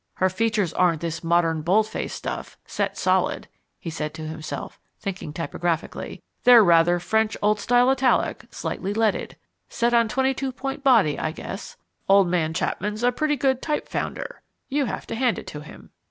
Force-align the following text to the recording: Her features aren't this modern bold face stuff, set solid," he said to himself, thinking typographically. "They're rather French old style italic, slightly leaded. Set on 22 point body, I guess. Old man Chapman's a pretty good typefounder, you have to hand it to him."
Her 0.15 0.29
features 0.31 0.73
aren't 0.73 1.01
this 1.01 1.23
modern 1.23 1.61
bold 1.61 1.87
face 1.87 2.11
stuff, 2.11 2.57
set 2.65 2.97
solid," 2.97 3.47
he 3.77 3.91
said 3.91 4.15
to 4.15 4.25
himself, 4.25 4.79
thinking 4.99 5.31
typographically. 5.31 6.23
"They're 6.43 6.63
rather 6.63 6.97
French 6.99 7.37
old 7.39 7.59
style 7.59 7.87
italic, 7.87 8.47
slightly 8.49 8.95
leaded. 8.95 9.37
Set 9.69 9.93
on 9.93 10.07
22 10.09 10.53
point 10.53 10.83
body, 10.83 11.19
I 11.19 11.29
guess. 11.31 11.77
Old 12.09 12.27
man 12.29 12.51
Chapman's 12.55 13.03
a 13.03 13.11
pretty 13.11 13.35
good 13.35 13.61
typefounder, 13.61 14.41
you 14.69 14.85
have 14.85 15.05
to 15.05 15.13
hand 15.13 15.37
it 15.37 15.45
to 15.45 15.59
him." 15.59 15.91